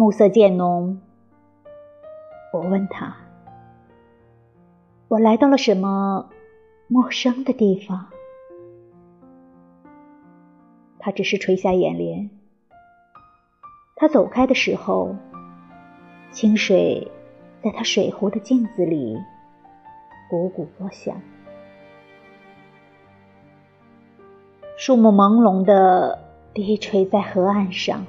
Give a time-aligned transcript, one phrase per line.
[0.00, 0.98] 暮色渐浓，
[2.54, 3.14] 我问他
[5.08, 6.30] ：“我来到了什么
[6.88, 8.06] 陌生的地方？”
[10.98, 12.30] 他只是垂下眼帘。
[13.94, 15.16] 他走开的时候，
[16.30, 17.12] 清水
[17.62, 19.18] 在他水壶的镜子里
[20.30, 21.20] 汩汩作响。
[24.78, 26.18] 树木朦胧的
[26.54, 28.06] 低垂在河岸上，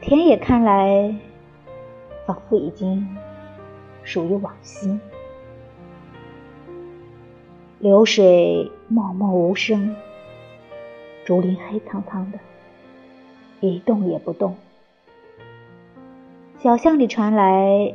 [0.00, 1.14] 田野看来
[2.24, 3.16] 仿佛已经
[4.04, 4.98] 属于往昔。
[7.80, 9.94] 流水默默无声，
[11.24, 12.38] 竹林黑苍苍的，
[13.60, 14.56] 一动也不动。
[16.58, 17.94] 小巷里传来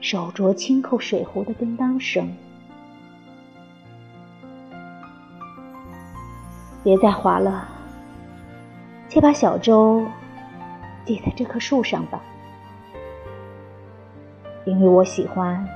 [0.00, 2.34] 手镯轻扣水壶的叮当声。
[6.82, 7.68] 别再划了，
[9.08, 10.04] 且把小舟
[11.04, 12.20] 系在这棵树上吧，
[14.64, 15.66] 因为我喜欢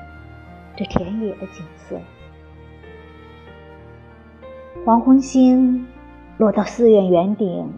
[0.77, 2.01] 这田野的景色。
[4.85, 5.87] 黄昏星
[6.39, 7.73] 落到寺院圆顶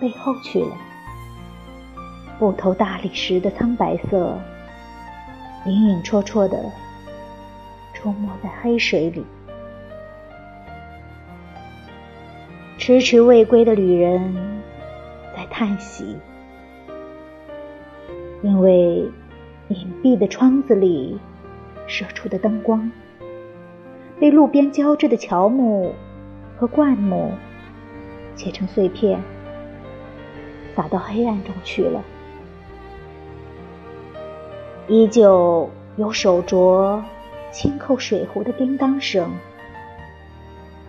[0.00, 0.76] 背后去了，
[2.38, 4.38] 布头大理石的苍白色，
[5.66, 6.70] 隐隐绰绰的
[7.92, 9.24] 出没在黑水里。
[12.78, 14.62] 迟迟未归的旅人
[15.36, 16.16] 在叹息，
[18.42, 19.10] 因为
[19.68, 21.18] 隐蔽的窗子里
[21.86, 22.90] 射出的灯光，
[24.18, 25.94] 被路边交织的乔木
[26.56, 27.32] 和灌木
[28.34, 29.20] 切成碎片，
[30.74, 32.02] 洒到黑暗中去了。
[34.88, 37.02] 依旧有手镯
[37.52, 39.30] 轻扣水壶的叮当声。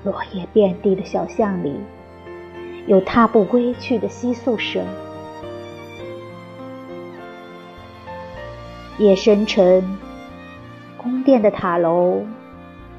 [0.03, 1.75] 落叶遍地的小巷里，
[2.87, 4.83] 有踏步归去的窸窣声。
[9.01, 9.83] 夜深沉，
[10.95, 12.23] 宫殿的塔楼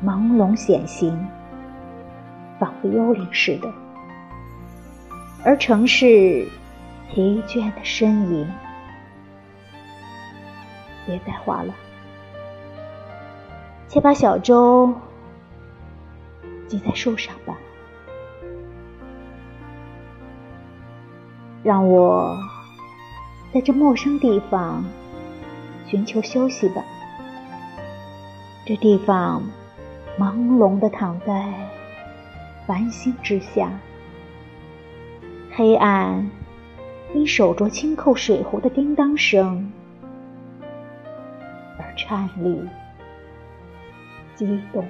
[0.04, 1.16] 朦胧显形，
[2.58, 3.68] 仿佛幽灵似的；
[5.44, 6.48] 而城市
[7.08, 8.52] 疲倦的身影，
[11.06, 11.72] 别再画了，
[13.86, 14.92] 且把小舟。
[16.66, 17.54] 系在树上吧，
[21.62, 22.34] 让我
[23.52, 24.82] 在这陌生地方
[25.92, 26.82] 寻求休息吧。
[28.64, 29.42] 这地方
[30.18, 31.52] 朦胧地躺在
[32.66, 33.70] 繁星之下，
[35.50, 36.30] 黑暗
[37.12, 39.70] 因手镯轻扣水壶的叮当声
[41.78, 42.66] 而颤栗、
[44.34, 44.88] 激动。